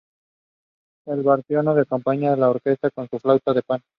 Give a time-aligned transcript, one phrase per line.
[1.05, 3.81] El barítono acompaña a la orquesta con su flauta de Pan.